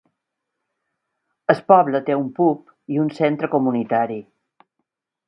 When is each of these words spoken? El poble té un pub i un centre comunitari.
El 1.53 1.61
poble 1.71 2.01
té 2.07 2.15
un 2.21 2.31
pub 2.39 2.71
i 2.95 2.99
un 3.05 3.13
centre 3.19 3.51
comunitari. 3.53 4.19